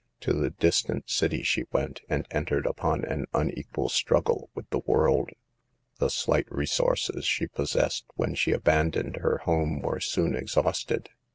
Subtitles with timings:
[0.21, 5.29] To the distant city she went, and entered upon an unequal struggle with the world.
[5.99, 11.09] The slight resources she possessed when she abandoned her home were soon exhausted.